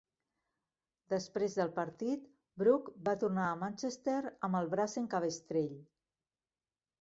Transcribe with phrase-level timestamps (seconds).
[1.13, 2.23] Després del partit,
[2.61, 4.17] Brook va tornar a Manchester
[4.49, 5.79] amb el braç en cabestrell.